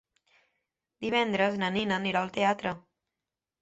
Divendres 1.05 1.61
na 1.61 1.71
Nina 1.79 1.99
anirà 2.03 2.25
al 2.27 2.37
teatre. 2.43 2.77